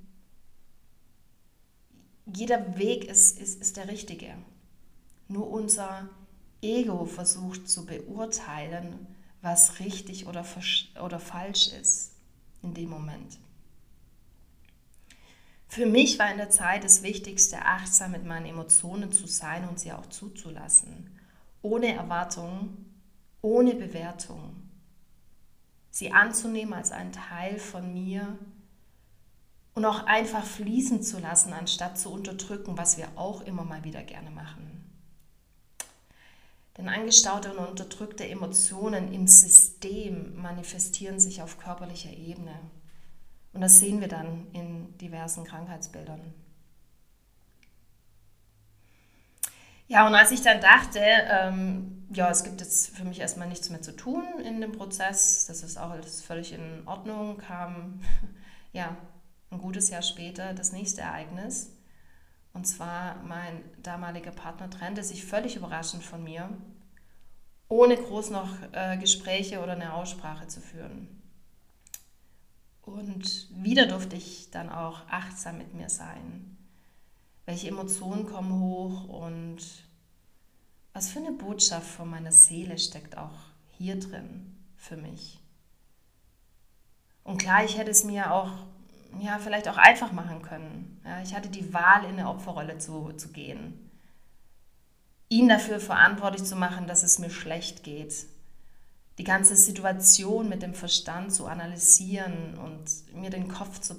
jeder 2.25 2.77
Weg 2.77 3.06
ist, 3.06 3.39
ist, 3.39 3.62
ist 3.62 3.77
der 3.77 3.88
richtige. 3.88 4.34
Nur 5.27 5.50
unser 5.50 6.10
Ego 6.62 7.06
versucht 7.06 7.70
zu 7.70 7.86
beurteilen, 7.86 9.08
was 9.41 9.79
richtig 9.79 10.27
oder, 10.27 10.46
oder 11.00 11.20
falsch 11.20 11.67
ist 11.67 12.16
in 12.61 12.73
dem 12.73 12.89
Moment. 12.89 13.37
Für 15.67 15.85
mich 15.85 16.17
war 16.17 16.31
in 16.31 16.37
der 16.37 16.49
Zeit 16.49 16.83
das 16.83 17.03
Wichtigste, 17.03 17.65
achtsam 17.65 18.11
mit 18.11 18.25
meinen 18.25 18.45
Emotionen 18.45 19.11
zu 19.11 19.27
sein 19.27 19.67
und 19.67 19.79
sie 19.79 19.91
auch 19.91 20.05
zuzulassen. 20.07 21.19
Ohne 21.61 21.93
Erwartung, 21.93 22.77
ohne 23.41 23.75
Bewertung. 23.75 24.55
Sie 25.89 26.11
anzunehmen 26.11 26.73
als 26.73 26.91
einen 26.91 27.11
Teil 27.11 27.59
von 27.59 27.93
mir 27.93 28.37
und 29.73 29.85
auch 29.85 30.05
einfach 30.05 30.43
fließen 30.43 31.03
zu 31.03 31.19
lassen, 31.19 31.53
anstatt 31.53 31.99
zu 31.99 32.11
unterdrücken, 32.11 32.77
was 32.77 32.97
wir 32.97 33.09
auch 33.15 33.41
immer 33.41 33.63
mal 33.63 33.83
wieder 33.83 34.03
gerne 34.03 34.31
machen. 34.31 34.76
Denn 36.77 36.89
angestaute 36.89 37.51
und 37.51 37.65
unterdrückte 37.65 38.27
Emotionen 38.27 39.12
im 39.12 39.27
System 39.27 40.39
manifestieren 40.39 41.19
sich 41.19 41.41
auf 41.41 41.57
körperlicher 41.57 42.12
Ebene. 42.12 42.53
Und 43.53 43.62
das 43.62 43.79
sehen 43.79 44.01
wir 44.01 44.07
dann 44.07 44.46
in 44.53 44.96
diversen 45.00 45.43
Krankheitsbildern. 45.43 46.34
Ja, 49.88 50.05
und 50.05 50.13
als 50.13 50.31
ich 50.31 50.41
dann 50.41 50.60
dachte, 50.60 51.00
ähm, 51.00 52.05
ja, 52.13 52.29
es 52.29 52.43
gibt 52.43 52.60
jetzt 52.62 52.96
für 52.96 53.05
mich 53.05 53.19
erstmal 53.19 53.48
nichts 53.48 53.69
mehr 53.69 53.81
zu 53.81 53.96
tun 53.96 54.24
in 54.43 54.60
dem 54.60 54.74
Prozess, 54.74 55.46
das 55.48 55.63
ist 55.63 55.77
auch 55.77 55.91
alles 55.91 56.22
völlig 56.22 56.51
in 56.51 56.86
Ordnung, 56.86 57.38
kam 57.38 58.01
ja 58.74 58.96
ein 59.50 59.60
gutes 59.60 59.89
Jahr 59.89 60.01
später 60.01 60.53
das 60.53 60.74
nächste 60.74 61.01
Ereignis. 61.01 61.72
Und 62.57 62.65
zwar 62.65 63.21
mein 63.21 63.63
damaliger 63.83 64.31
Partner 64.31 64.67
trennte 64.67 65.03
sich 65.03 65.23
völlig 65.23 65.57
überraschend 65.57 66.03
von 66.03 66.23
mir, 66.23 66.49
ohne 67.69 67.95
groß 67.95 68.31
noch 68.31 68.49
äh, 68.71 68.97
Gespräche 68.97 69.61
oder 69.61 69.73
eine 69.73 69.93
Aussprache 69.93 70.47
zu 70.47 70.59
führen. 70.59 71.21
Und 72.81 73.47
wieder 73.63 73.85
durfte 73.85 74.15
ich 74.15 74.49
dann 74.49 74.71
auch 74.71 75.07
achtsam 75.07 75.59
mit 75.59 75.75
mir 75.75 75.87
sein. 75.87 76.57
Welche 77.45 77.67
Emotionen 77.67 78.25
kommen 78.25 78.59
hoch 78.59 79.07
und 79.07 79.59
was 80.93 81.11
für 81.11 81.19
eine 81.19 81.33
Botschaft 81.33 81.87
von 81.87 82.09
meiner 82.09 82.31
Seele 82.31 82.79
steckt 82.79 83.19
auch 83.19 83.37
hier 83.77 83.99
drin 83.99 84.57
für 84.75 84.97
mich. 84.97 85.39
Und 87.23 87.37
klar, 87.37 87.63
ich 87.63 87.77
hätte 87.77 87.91
es 87.91 88.03
mir 88.03 88.33
auch 88.33 88.65
ja, 89.19 89.39
vielleicht 89.39 89.67
auch 89.67 89.77
einfach 89.77 90.11
machen 90.11 90.41
können. 90.41 91.01
Ja, 91.05 91.21
ich 91.21 91.33
hatte 91.33 91.49
die 91.49 91.73
Wahl, 91.73 92.03
in 92.03 92.11
eine 92.11 92.29
Opferrolle 92.29 92.77
zu, 92.77 93.13
zu 93.13 93.29
gehen. 93.29 93.91
Ihn 95.29 95.49
dafür 95.49 95.79
verantwortlich 95.79 96.43
zu 96.43 96.55
machen, 96.55 96.87
dass 96.87 97.03
es 97.03 97.19
mir 97.19 97.29
schlecht 97.29 97.83
geht. 97.83 98.27
Die 99.17 99.23
ganze 99.23 99.55
Situation 99.55 100.47
mit 100.47 100.61
dem 100.61 100.73
Verstand 100.73 101.33
zu 101.33 101.47
analysieren 101.47 102.57
und 102.57 103.15
mir 103.15 103.29
den 103.29 103.47
Kopf 103.47 103.79
zu 103.79 103.97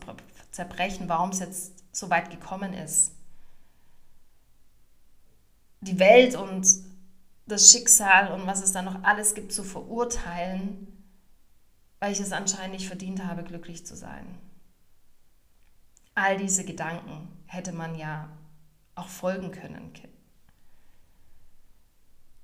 zerbrechen, 0.53 1.09
warum 1.09 1.31
es 1.31 1.41
jetzt 1.41 1.73
so 1.93 2.09
weit 2.09 2.31
gekommen 2.31 2.73
ist. 2.73 3.13
Die 5.81 5.99
Welt 5.99 6.37
und 6.37 6.67
das 7.47 7.71
Schicksal 7.71 8.33
und 8.33 8.47
was 8.47 8.63
es 8.63 8.73
da 8.73 8.83
noch 8.83 9.03
alles 9.03 9.35
gibt 9.35 9.53
zu 9.53 9.65
verurteilen, 9.65 10.87
weil 11.99 12.13
ich 12.13 12.21
es 12.21 12.33
anscheinend 12.33 12.75
nicht 12.75 12.87
verdient 12.87 13.25
habe, 13.25 13.43
glücklich 13.43 13.85
zu 13.85 13.97
sein 13.97 14.27
all 16.19 16.37
diese 16.37 16.65
Gedanken 16.65 17.29
hätte 17.47 17.73
man 17.73 17.95
ja 17.95 18.29
auch 18.95 19.09
folgen 19.09 19.53
können. 19.53 19.93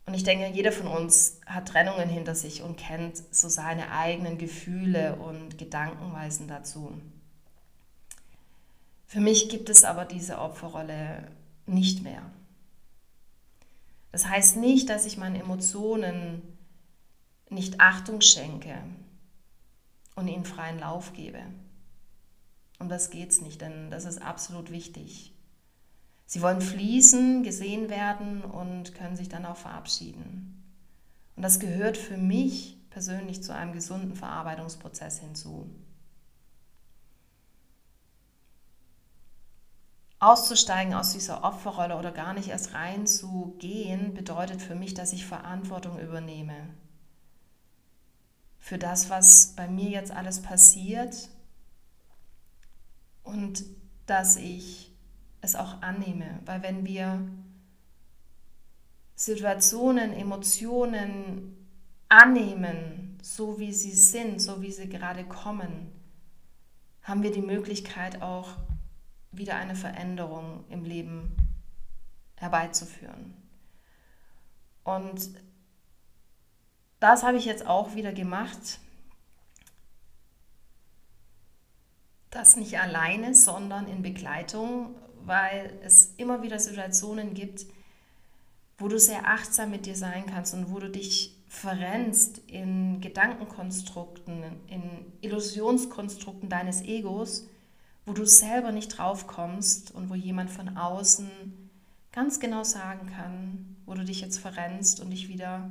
Und 0.06 0.14
ich 0.14 0.22
denke, 0.22 0.48
jeder 0.48 0.70
von 0.70 0.86
uns 0.86 1.40
hat 1.46 1.68
Trennungen 1.68 2.08
hinter 2.08 2.34
sich 2.34 2.62
und 2.62 2.76
kennt 2.76 3.16
so 3.34 3.48
seine 3.48 3.90
eigenen 3.90 4.38
Gefühle 4.38 5.16
und 5.16 5.58
Gedankenweisen 5.58 6.46
dazu. 6.46 6.92
Für 9.06 9.20
mich 9.20 9.48
gibt 9.48 9.68
es 9.70 9.84
aber 9.84 10.04
diese 10.04 10.38
Opferrolle 10.38 11.28
nicht 11.66 12.02
mehr. 12.02 12.22
Das 14.12 14.28
heißt 14.28 14.56
nicht, 14.56 14.88
dass 14.90 15.06
ich 15.06 15.16
meinen 15.16 15.36
Emotionen 15.36 16.42
nicht 17.48 17.80
Achtung 17.80 18.20
schenke 18.20 18.76
und 20.14 20.28
ihnen 20.28 20.44
freien 20.44 20.78
Lauf 20.78 21.12
gebe. 21.12 21.40
Um 22.78 22.88
das 22.88 23.10
geht 23.10 23.30
es 23.30 23.40
nicht, 23.40 23.60
denn 23.60 23.90
das 23.90 24.04
ist 24.04 24.20
absolut 24.20 24.70
wichtig. 24.70 25.32
Sie 26.26 26.42
wollen 26.42 26.60
fließen, 26.60 27.42
gesehen 27.42 27.88
werden 27.88 28.42
und 28.42 28.94
können 28.94 29.16
sich 29.16 29.28
dann 29.28 29.46
auch 29.46 29.56
verabschieden. 29.56 30.62
Und 31.36 31.42
das 31.42 31.60
gehört 31.60 31.96
für 31.96 32.16
mich 32.16 32.78
persönlich 32.90 33.42
zu 33.42 33.54
einem 33.54 33.72
gesunden 33.72 34.14
Verarbeitungsprozess 34.14 35.18
hinzu. 35.18 35.68
Auszusteigen 40.20 40.94
aus 40.94 41.12
dieser 41.12 41.44
Opferrolle 41.44 41.98
oder 41.98 42.10
gar 42.10 42.32
nicht 42.32 42.48
erst 42.48 42.72
reinzugehen, 42.72 44.14
bedeutet 44.14 44.62
für 44.62 44.74
mich, 44.74 44.94
dass 44.94 45.12
ich 45.12 45.26
Verantwortung 45.26 45.98
übernehme. 45.98 46.54
Für 48.58 48.78
das, 48.78 49.10
was 49.10 49.48
bei 49.54 49.68
mir 49.68 49.90
jetzt 49.90 50.12
alles 50.12 50.40
passiert 50.40 51.28
und 53.24 53.64
dass 54.06 54.36
ich 54.36 54.92
es 55.40 55.56
auch 55.56 55.82
annehme. 55.82 56.38
Weil 56.44 56.62
wenn 56.62 56.86
wir 56.86 57.26
Situationen, 59.16 60.12
Emotionen 60.12 61.68
annehmen, 62.08 63.18
so 63.22 63.58
wie 63.58 63.72
sie 63.72 63.92
sind, 63.92 64.40
so 64.40 64.62
wie 64.62 64.70
sie 64.70 64.88
gerade 64.88 65.24
kommen, 65.24 65.90
haben 67.02 67.22
wir 67.22 67.32
die 67.32 67.42
Möglichkeit 67.42 68.22
auch 68.22 68.56
wieder 69.32 69.56
eine 69.56 69.74
Veränderung 69.74 70.64
im 70.68 70.84
Leben 70.84 71.34
herbeizuführen. 72.36 73.34
Und 74.84 75.30
das 77.00 77.22
habe 77.22 77.36
ich 77.36 77.44
jetzt 77.44 77.66
auch 77.66 77.94
wieder 77.94 78.12
gemacht 78.12 78.78
das 82.34 82.56
nicht 82.56 82.78
alleine, 82.78 83.34
sondern 83.34 83.86
in 83.86 84.02
Begleitung, 84.02 84.94
weil 85.24 85.78
es 85.82 86.14
immer 86.16 86.42
wieder 86.42 86.58
Situationen 86.58 87.34
gibt, 87.34 87.66
wo 88.78 88.88
du 88.88 88.98
sehr 88.98 89.28
achtsam 89.28 89.70
mit 89.70 89.86
dir 89.86 89.96
sein 89.96 90.26
kannst 90.26 90.52
und 90.54 90.72
wo 90.72 90.78
du 90.80 90.90
dich 90.90 91.36
verrennst 91.48 92.38
in 92.48 93.00
Gedankenkonstrukten, 93.00 94.42
in 94.66 94.82
Illusionskonstrukten 95.20 96.48
deines 96.48 96.82
Egos, 96.82 97.46
wo 98.04 98.12
du 98.12 98.26
selber 98.26 98.72
nicht 98.72 98.98
drauf 98.98 99.26
kommst 99.26 99.94
und 99.94 100.10
wo 100.10 100.14
jemand 100.14 100.50
von 100.50 100.76
außen 100.76 101.30
ganz 102.12 102.40
genau 102.40 102.64
sagen 102.64 103.06
kann, 103.06 103.76
wo 103.86 103.94
du 103.94 104.04
dich 104.04 104.20
jetzt 104.20 104.38
verrennst 104.38 105.00
und 105.00 105.10
dich 105.10 105.28
wieder 105.28 105.70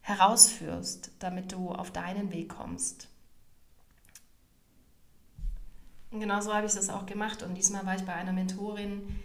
herausführst, 0.00 1.10
damit 1.18 1.52
du 1.52 1.70
auf 1.70 1.90
deinen 1.90 2.32
Weg 2.32 2.48
kommst. 2.48 3.04
Und 3.04 3.18
genau 6.10 6.40
so 6.40 6.54
habe 6.54 6.66
ich 6.66 6.74
das 6.74 6.90
auch 6.90 7.06
gemacht. 7.06 7.42
Und 7.42 7.54
diesmal 7.54 7.84
war 7.86 7.94
ich 7.94 8.04
bei 8.04 8.14
einer 8.14 8.32
Mentorin, 8.32 9.20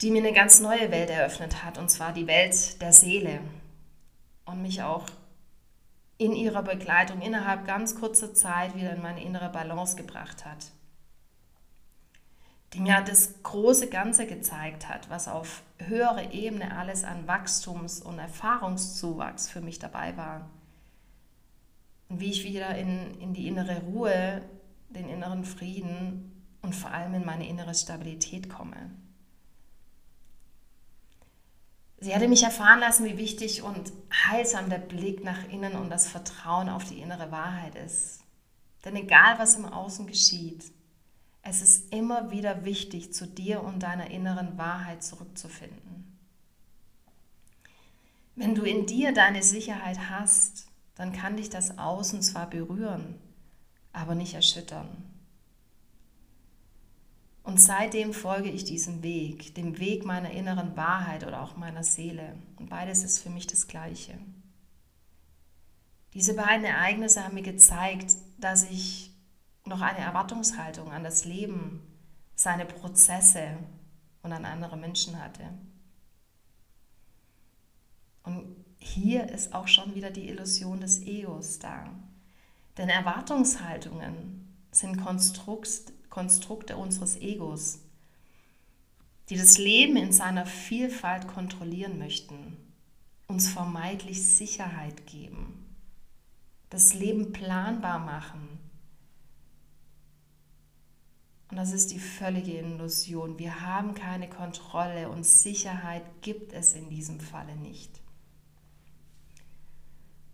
die 0.00 0.10
mir 0.10 0.22
eine 0.22 0.32
ganz 0.32 0.60
neue 0.60 0.90
Welt 0.90 1.10
eröffnet 1.10 1.64
hat, 1.64 1.78
und 1.78 1.90
zwar 1.90 2.12
die 2.12 2.26
Welt 2.26 2.80
der 2.80 2.92
Seele. 2.92 3.40
Und 4.44 4.62
mich 4.62 4.82
auch 4.82 5.06
in 6.18 6.32
ihrer 6.32 6.62
Begleitung 6.62 7.20
innerhalb 7.22 7.66
ganz 7.66 7.94
kurzer 7.98 8.34
Zeit 8.34 8.76
wieder 8.76 8.92
in 8.92 9.02
meine 9.02 9.22
innere 9.22 9.48
Balance 9.48 9.96
gebracht 9.96 10.44
hat. 10.44 10.66
Die 12.72 12.80
mir 12.80 13.00
das 13.02 13.42
große 13.42 13.88
Ganze 13.88 14.26
gezeigt 14.26 14.88
hat, 14.88 15.08
was 15.10 15.28
auf 15.28 15.62
höherer 15.78 16.32
Ebene 16.32 16.76
alles 16.76 17.04
an 17.04 17.26
Wachstums- 17.26 18.02
und 18.02 18.18
Erfahrungszuwachs 18.18 19.48
für 19.48 19.60
mich 19.60 19.78
dabei 19.78 20.16
war. 20.16 20.48
Und 22.08 22.20
wie 22.20 22.30
ich 22.30 22.44
wieder 22.44 22.76
in, 22.76 23.20
in 23.20 23.32
die 23.32 23.48
innere 23.48 23.80
Ruhe, 23.82 24.42
den 24.94 25.08
inneren 25.08 25.44
Frieden 25.44 26.32
und 26.62 26.74
vor 26.74 26.90
allem 26.90 27.14
in 27.14 27.24
meine 27.24 27.48
innere 27.48 27.74
Stabilität 27.74 28.48
komme. 28.48 28.90
Sie 31.98 32.14
hatte 32.14 32.28
mich 32.28 32.42
erfahren 32.42 32.80
lassen, 32.80 33.06
wie 33.06 33.16
wichtig 33.16 33.62
und 33.62 33.92
heilsam 34.12 34.68
der 34.68 34.78
Blick 34.78 35.24
nach 35.24 35.48
innen 35.48 35.74
und 35.74 35.90
das 35.90 36.06
Vertrauen 36.06 36.68
auf 36.68 36.84
die 36.84 37.00
innere 37.00 37.30
Wahrheit 37.30 37.74
ist. 37.76 38.20
Denn 38.84 38.96
egal 38.96 39.38
was 39.38 39.56
im 39.56 39.64
Außen 39.64 40.06
geschieht, 40.06 40.70
es 41.42 41.62
ist 41.62 41.92
immer 41.92 42.30
wieder 42.30 42.64
wichtig, 42.64 43.12
zu 43.12 43.26
dir 43.26 43.62
und 43.62 43.82
deiner 43.82 44.10
inneren 44.10 44.58
Wahrheit 44.58 45.02
zurückzufinden. 45.02 46.18
Wenn 48.34 48.54
du 48.54 48.62
in 48.62 48.86
dir 48.86 49.12
deine 49.12 49.42
Sicherheit 49.42 50.10
hast, 50.10 50.66
dann 50.96 51.12
kann 51.12 51.36
dich 51.36 51.50
das 51.50 51.78
Außen 51.78 52.22
zwar 52.22 52.48
berühren, 52.48 53.18
aber 53.94 54.14
nicht 54.14 54.34
erschüttern. 54.34 54.88
Und 57.42 57.60
seitdem 57.60 58.12
folge 58.12 58.50
ich 58.50 58.64
diesem 58.64 59.02
Weg, 59.02 59.54
dem 59.54 59.78
Weg 59.78 60.04
meiner 60.04 60.30
inneren 60.30 60.76
Wahrheit 60.76 61.26
oder 61.26 61.42
auch 61.42 61.56
meiner 61.56 61.84
Seele. 61.84 62.36
Und 62.56 62.70
beides 62.70 63.04
ist 63.04 63.18
für 63.18 63.30
mich 63.30 63.46
das 63.46 63.68
Gleiche. 63.68 64.18
Diese 66.14 66.34
beiden 66.34 66.64
Ereignisse 66.64 67.22
haben 67.22 67.34
mir 67.34 67.42
gezeigt, 67.42 68.16
dass 68.38 68.70
ich 68.70 69.10
noch 69.66 69.80
eine 69.80 69.98
Erwartungshaltung 69.98 70.90
an 70.90 71.04
das 71.04 71.24
Leben, 71.24 71.82
seine 72.34 72.66
Prozesse 72.66 73.56
und 74.22 74.32
an 74.32 74.44
andere 74.44 74.76
Menschen 74.76 75.22
hatte. 75.22 75.44
Und 78.22 78.64
hier 78.78 79.28
ist 79.28 79.54
auch 79.54 79.68
schon 79.68 79.94
wieder 79.94 80.10
die 80.10 80.28
Illusion 80.28 80.80
des 80.80 81.02
Egos 81.02 81.58
da. 81.58 81.90
Denn 82.76 82.88
Erwartungshaltungen 82.88 84.56
sind 84.70 85.02
Konstrukt, 85.02 85.92
Konstrukte 86.10 86.76
unseres 86.76 87.16
Egos, 87.16 87.80
die 89.28 89.36
das 89.36 89.58
Leben 89.58 89.96
in 89.96 90.12
seiner 90.12 90.46
Vielfalt 90.46 91.28
kontrollieren 91.28 91.98
möchten, 91.98 92.56
uns 93.26 93.48
vermeintlich 93.48 94.36
Sicherheit 94.36 95.06
geben, 95.06 95.76
das 96.70 96.94
Leben 96.94 97.32
planbar 97.32 97.98
machen 97.98 98.54
und 101.54 101.58
das 101.58 101.70
ist 101.70 101.92
die 101.92 102.00
völlige 102.00 102.58
Illusion. 102.58 103.38
Wir 103.38 103.60
haben 103.60 103.94
keine 103.94 104.28
Kontrolle 104.28 105.08
und 105.08 105.24
Sicherheit 105.24 106.02
gibt 106.20 106.52
es 106.52 106.74
in 106.74 106.90
diesem 106.90 107.20
Falle 107.20 107.54
nicht. 107.54 108.00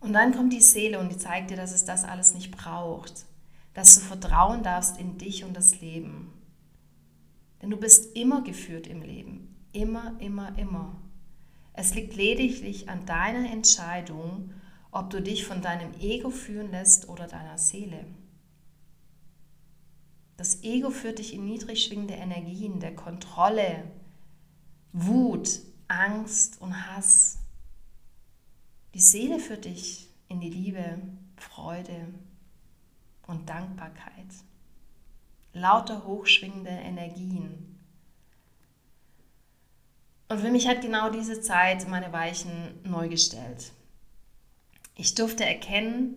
Und 0.01 0.13
dann 0.13 0.33
kommt 0.33 0.51
die 0.51 0.61
Seele 0.61 0.99
und 0.99 1.09
die 1.09 1.17
zeigt 1.17 1.51
dir, 1.51 1.57
dass 1.57 1.71
es 1.71 1.85
das 1.85 2.03
alles 2.03 2.33
nicht 2.33 2.51
braucht, 2.51 3.25
dass 3.73 3.95
du 3.95 4.01
vertrauen 4.01 4.63
darfst 4.63 4.99
in 4.99 5.17
dich 5.17 5.45
und 5.45 5.55
das 5.55 5.79
Leben. 5.79 6.33
Denn 7.61 7.69
du 7.69 7.77
bist 7.77 8.15
immer 8.17 8.43
geführt 8.43 8.87
im 8.87 9.03
Leben. 9.03 9.55
Immer, 9.71 10.15
immer, 10.19 10.57
immer. 10.57 10.99
Es 11.73 11.93
liegt 11.93 12.15
lediglich 12.15 12.89
an 12.89 13.05
deiner 13.05 13.49
Entscheidung, 13.51 14.51
ob 14.89 15.11
du 15.11 15.21
dich 15.21 15.45
von 15.45 15.61
deinem 15.61 15.93
Ego 15.99 16.31
führen 16.31 16.71
lässt 16.71 17.07
oder 17.07 17.27
deiner 17.27 17.57
Seele. 17.57 18.05
Das 20.35 20.63
Ego 20.63 20.89
führt 20.89 21.19
dich 21.19 21.35
in 21.35 21.45
niedrig 21.45 21.83
schwingende 21.83 22.15
Energien 22.15 22.79
der 22.79 22.95
Kontrolle, 22.95 23.83
Wut, 24.91 25.59
Angst 25.87 26.59
und 26.59 26.87
Hass. 26.87 27.37
Die 29.01 29.07
Seele 29.07 29.39
führt 29.39 29.65
dich 29.65 30.11
in 30.27 30.41
die 30.41 30.51
Liebe, 30.51 31.01
Freude 31.35 32.13
und 33.25 33.49
Dankbarkeit. 33.49 34.27
Lauter 35.53 36.05
hochschwingende 36.05 36.69
Energien. 36.69 37.79
Und 40.29 40.41
für 40.41 40.51
mich 40.51 40.67
hat 40.67 40.83
genau 40.83 41.09
diese 41.09 41.41
Zeit 41.41 41.87
meine 41.87 42.13
Weichen 42.13 42.79
neu 42.83 43.09
gestellt. 43.09 43.71
Ich 44.93 45.15
durfte 45.15 45.45
erkennen, 45.45 46.13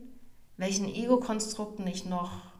welchen 0.58 0.86
Ego-Konstrukten 0.86 1.86
ich 1.86 2.04
noch 2.04 2.52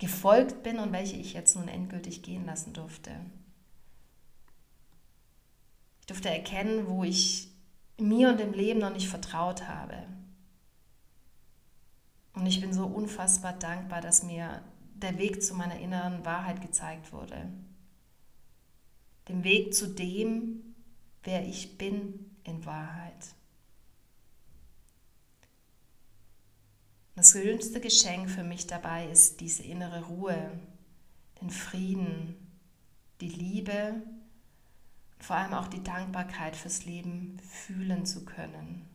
gefolgt 0.00 0.64
bin 0.64 0.80
und 0.80 0.90
welche 0.90 1.14
ich 1.14 1.34
jetzt 1.34 1.54
nun 1.54 1.68
endgültig 1.68 2.24
gehen 2.24 2.44
lassen 2.46 2.72
durfte. 2.72 3.12
Ich 6.00 6.06
durfte 6.06 6.30
erkennen, 6.30 6.88
wo 6.88 7.04
ich 7.04 7.52
mir 7.98 8.30
und 8.30 8.40
dem 8.40 8.52
Leben 8.52 8.80
noch 8.80 8.92
nicht 8.92 9.08
vertraut 9.08 9.66
habe. 9.66 10.06
Und 12.34 12.46
ich 12.46 12.60
bin 12.60 12.72
so 12.72 12.86
unfassbar 12.86 13.52
dankbar, 13.52 14.00
dass 14.00 14.22
mir 14.22 14.62
der 14.94 15.18
Weg 15.18 15.42
zu 15.42 15.54
meiner 15.54 15.78
inneren 15.78 16.24
Wahrheit 16.24 16.60
gezeigt 16.60 17.12
wurde. 17.12 17.50
Dem 19.28 19.44
Weg 19.44 19.74
zu 19.74 19.88
dem, 19.88 20.74
wer 21.24 21.46
ich 21.46 21.76
bin 21.78 22.36
in 22.44 22.64
Wahrheit. 22.64 23.34
Das 27.16 27.32
schönste 27.32 27.80
Geschenk 27.80 28.30
für 28.30 28.44
mich 28.44 28.68
dabei 28.68 29.10
ist 29.10 29.40
diese 29.40 29.64
innere 29.64 30.04
Ruhe, 30.04 30.60
den 31.40 31.50
Frieden, 31.50 32.36
die 33.20 33.28
Liebe 33.28 34.02
vor 35.18 35.36
allem 35.36 35.54
auch 35.54 35.68
die 35.68 35.82
Dankbarkeit 35.82 36.56
fürs 36.56 36.84
Leben 36.84 37.38
fühlen 37.48 38.06
zu 38.06 38.24
können. 38.24 38.88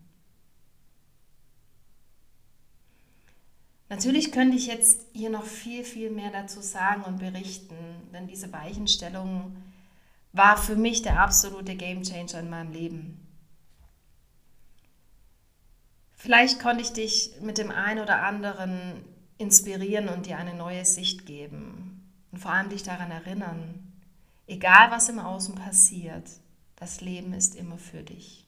Natürlich 3.89 4.31
könnte 4.31 4.57
ich 4.57 4.67
jetzt 4.67 5.05
hier 5.13 5.29
noch 5.29 5.45
viel, 5.45 5.83
viel 5.83 6.09
mehr 6.09 6.31
dazu 6.31 6.62
sagen 6.62 7.03
und 7.03 7.19
berichten, 7.19 7.75
denn 8.12 8.27
diese 8.27 8.51
Weichenstellung 8.51 9.55
war 10.31 10.57
für 10.57 10.75
mich 10.75 11.03
der 11.03 11.19
absolute 11.19 11.75
Gamechanger 11.75 12.39
in 12.39 12.49
meinem 12.49 12.71
Leben. 12.71 13.27
Vielleicht 16.15 16.59
konnte 16.59 16.81
ich 16.81 16.93
dich 16.93 17.33
mit 17.41 17.57
dem 17.57 17.69
einen 17.69 17.99
oder 17.99 18.23
anderen 18.23 19.05
inspirieren 19.38 20.09
und 20.09 20.25
dir 20.25 20.38
eine 20.38 20.55
neue 20.55 20.86
Sicht 20.86 21.25
geben 21.25 22.09
und 22.31 22.39
vor 22.39 22.51
allem 22.51 22.69
dich 22.69 22.81
daran 22.81 23.12
erinnern, 23.12 23.92
egal 24.47 24.91
was 24.91 25.10
im 25.10 25.19
Außen 25.19 25.56
passiert, 25.56 26.29
das 26.75 27.01
Leben 27.01 27.34
ist 27.34 27.56
immer 27.56 27.77
für 27.77 28.03
dich. 28.03 28.47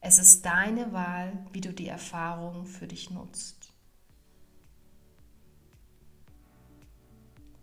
Es 0.00 0.18
ist 0.18 0.44
deine 0.44 0.92
Wahl, 0.92 1.46
wie 1.52 1.60
du 1.60 1.72
die 1.72 1.86
Erfahrung 1.86 2.66
für 2.66 2.88
dich 2.88 3.10
nutzt. 3.10 3.72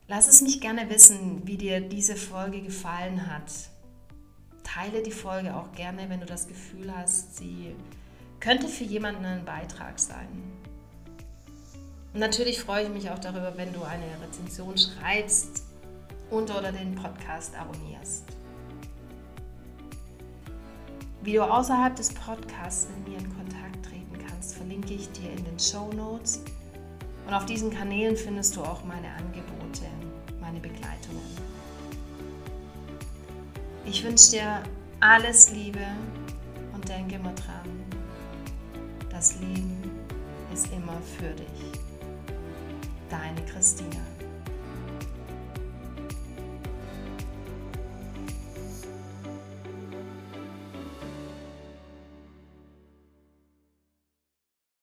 Lass 0.08 0.28
es 0.28 0.42
mich 0.42 0.62
gerne 0.62 0.90
wissen, 0.90 1.46
wie 1.46 1.58
dir 1.58 1.82
diese 1.82 2.16
Folge 2.16 2.62
gefallen 2.62 3.28
hat. 3.28 3.52
Teile 4.64 5.04
die 5.04 5.12
Folge 5.12 5.56
auch 5.56 5.72
gerne, 5.74 6.10
wenn 6.10 6.22
du 6.22 6.26
das 6.26 6.48
Gefühl 6.48 6.96
hast, 6.96 7.38
sie 7.38 7.76
könnte 8.40 8.68
für 8.68 8.86
jemanden 8.86 9.26
ein 9.26 9.46
Beitrag 9.46 10.00
sein. 10.00 10.30
Und 12.14 12.22
natürlich 12.22 12.60
freue 12.60 12.86
ich 12.86 12.90
mich 12.90 13.10
auch 13.10 13.20
darüber, 13.20 13.56
wenn 13.58 13.74
du 13.74 13.84
eine 13.84 14.20
Rezension 14.22 14.78
schreibst 14.78 15.69
und 16.32 16.50
oder 16.52 16.72
den 16.72 16.96
Podcast 16.96 17.56
abonnierst. 17.56 18.26
Wie 21.22 21.34
du 21.34 21.44
außerhalb 21.44 21.96
des 21.96 22.14
Podcasts 22.14 22.88
mit 22.96 23.10
mir 23.10 23.18
in 23.18 23.36
Kontakt 23.36 23.86
treten 23.86 24.18
kannst, 24.28 24.56
verlinke 24.56 24.94
ich 24.94 25.12
dir 25.12 25.32
in 25.32 25.44
den 25.44 25.60
Show 25.60 25.92
Notes. 25.94 26.42
Und 27.28 27.34
auf 27.34 27.46
diesen 27.46 27.70
Kanälen 27.70 28.16
findest 28.16 28.56
du 28.56 28.62
auch 28.62 28.84
meine 28.86 29.10
Angebote, 29.10 29.86
meine 30.40 30.60
Begleitungen. 30.60 31.22
Ich 33.86 34.04
wünsche 34.04 34.32
dir 34.32 34.64
alles 35.00 35.52
Liebe 35.52 35.86
und 36.74 36.88
denke 36.88 37.16
immer 37.16 37.34
dran, 37.34 37.70
das 39.10 39.40
Leben 39.40 39.92
ist 40.54 40.72
immer 40.72 40.98
für 41.18 41.34
dich. 41.34 41.80
Deine 43.10 43.42
Christina. 43.46 44.19